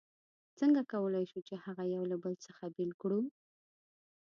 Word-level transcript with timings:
څنګه 0.59 0.81
کولای 0.93 1.25
شو 1.31 1.39
چې 1.47 1.55
هغه 1.65 1.83
یو 1.95 2.03
له 2.11 2.17
بل 2.23 2.33
څخه 2.45 2.63
بېل 2.75 2.91
کړو؟ 3.01 3.21